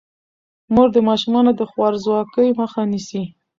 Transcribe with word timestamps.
مور 0.73 0.87
د 0.93 0.97
ماشومانو 1.07 1.51
د 1.59 1.61
خوارځواکۍ 1.71 2.49
مخه 2.61 2.81
نیسي. 2.91 3.23